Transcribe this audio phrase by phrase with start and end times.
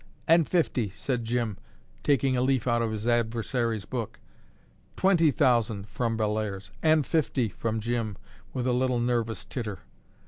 [0.27, 1.57] "And fifty," said Jim,
[2.01, 4.17] taking a leaf out of his adversary's book.
[4.97, 6.71] "Twenty thousand," from Bellairs.
[6.81, 8.17] "And fifty," from Jim,
[8.51, 9.81] with a little nervous titter.